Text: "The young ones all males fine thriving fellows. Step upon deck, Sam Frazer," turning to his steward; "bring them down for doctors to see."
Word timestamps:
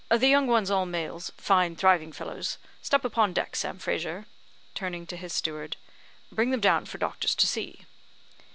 "The 0.09 0.27
young 0.27 0.47
ones 0.47 0.71
all 0.71 0.87
males 0.87 1.31
fine 1.37 1.75
thriving 1.75 2.11
fellows. 2.11 2.57
Step 2.81 3.05
upon 3.05 3.33
deck, 3.33 3.55
Sam 3.55 3.77
Frazer," 3.77 4.25
turning 4.73 5.05
to 5.05 5.15
his 5.15 5.31
steward; 5.31 5.77
"bring 6.31 6.49
them 6.49 6.59
down 6.59 6.85
for 6.87 6.97
doctors 6.97 7.35
to 7.35 7.45
see." 7.45 7.85